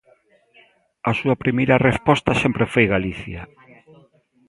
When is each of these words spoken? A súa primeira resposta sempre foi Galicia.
A 1.09 1.11
súa 1.19 1.39
primeira 1.43 1.81
resposta 1.89 2.39
sempre 2.43 2.65
foi 2.73 2.85
Galicia. 2.95 3.41